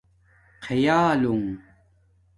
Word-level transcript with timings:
خئالݸنݣ 0.65 1.43